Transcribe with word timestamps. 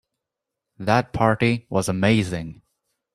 That 0.79 1.13
party 1.13 1.67
was 1.69 1.87
amazing. 1.87 2.63